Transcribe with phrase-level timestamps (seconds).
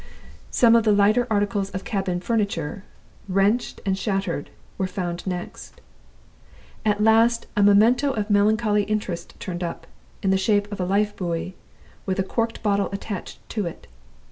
[0.49, 2.83] Some of the lighter articles of cabin furniture,
[3.29, 5.79] wrenched and shattered, were found next.
[6.83, 9.85] And, lastly, a memento of melancholy interest turned up,
[10.23, 11.53] in the shape of a lifebuoy,
[12.07, 13.85] with a corked bottle attached to it.